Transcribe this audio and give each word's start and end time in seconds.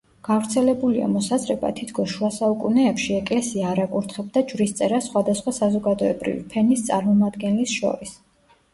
გავრცელებულია 0.27 1.09
მოსაზრება, 1.11 1.71
თითქოს 1.79 2.13
შუასაუკუნეებში 2.15 3.13
ეკლესია 3.19 3.69
არ 3.75 3.83
აკურთხებდა 3.85 4.45
ჯვრისწერას 4.55 5.09
სხვადასხვა 5.13 5.57
საზოგადოებრივი 5.63 6.45
ფენის 6.57 6.87
წარმომადგენლის 6.93 7.81
შორის. 7.81 8.21